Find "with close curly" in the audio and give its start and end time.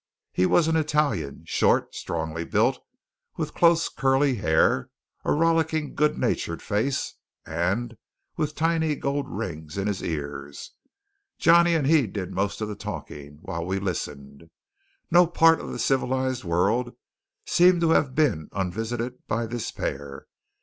3.37-4.33